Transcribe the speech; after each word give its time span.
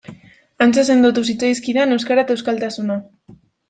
Hantxe 0.65 0.85
sendotu 0.93 1.25
zitzaizkidan 1.33 1.97
euskara 1.99 2.27
eta 2.27 2.39
euskaltasuna. 2.41 3.01